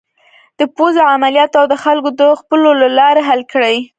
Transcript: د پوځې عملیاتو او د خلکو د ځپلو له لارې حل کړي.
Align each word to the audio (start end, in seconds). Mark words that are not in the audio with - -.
د 0.59 0.61
پوځې 0.75 1.01
عملیاتو 1.15 1.57
او 1.61 1.67
د 1.69 1.75
خلکو 1.83 2.09
د 2.19 2.21
ځپلو 2.39 2.69
له 2.81 2.87
لارې 2.97 3.21
حل 3.29 3.41
کړي. 3.53 3.77